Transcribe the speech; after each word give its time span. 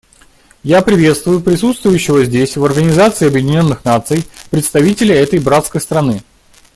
Я 0.63 0.81
приветствую 0.81 1.41
присутствующего 1.41 2.25
здесь, 2.25 2.57
в 2.57 2.65
Организации 2.65 3.27
Объединенных 3.27 3.85
Наций, 3.85 4.25
представителя 4.49 5.13
этой 5.13 5.37
братской 5.37 5.79
страны. 5.79 6.23